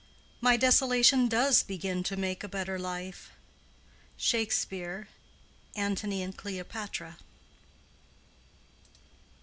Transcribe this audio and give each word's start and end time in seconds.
"My 0.39 0.57
desolation 0.57 1.27
does 1.27 1.61
begin 1.61 2.01
to 2.05 2.17
make 2.17 2.43
A 2.43 2.47
better 2.47 2.79
life." 2.79 3.29
—SHAKESPEARE: 4.17 5.07
_Antony 5.75 6.21
and 6.23 6.35
Cleopatra. 6.35 7.17